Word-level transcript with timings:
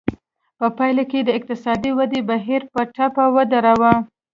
په 0.57 0.67
پایله 0.77 1.03
کې 1.11 1.19
د 1.23 1.29
اقتصادي 1.37 1.91
ودې 1.93 2.21
بهیر 2.29 2.61
په 2.73 2.81
ټپه 2.95 3.25
ودراوه. 3.35 3.93